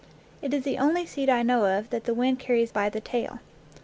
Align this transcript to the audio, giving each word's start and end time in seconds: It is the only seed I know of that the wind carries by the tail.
It 0.41 0.51
is 0.51 0.63
the 0.63 0.79
only 0.79 1.05
seed 1.05 1.29
I 1.29 1.43
know 1.43 1.65
of 1.77 1.91
that 1.91 2.05
the 2.05 2.15
wind 2.15 2.39
carries 2.39 2.71
by 2.71 2.89
the 2.89 2.99
tail. 3.01 3.37